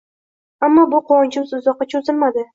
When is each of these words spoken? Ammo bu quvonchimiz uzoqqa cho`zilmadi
Ammo 0.67 0.85
bu 0.95 1.03
quvonchimiz 1.11 1.55
uzoqqa 1.61 1.91
cho`zilmadi 1.95 2.47